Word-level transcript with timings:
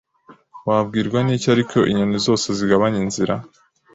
Wabwirwa 0.67 1.19
niki 1.23 1.47
ariko 1.55 1.77
inyoni 1.91 2.17
zose 2.25 2.47
zigabanya 2.57 2.99
inzira 3.05 3.35